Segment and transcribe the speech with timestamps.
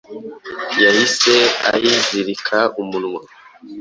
[0.83, 1.35] yahise
[1.73, 3.21] ayizirika umunwa